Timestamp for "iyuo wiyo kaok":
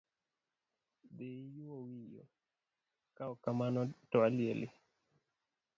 1.47-3.37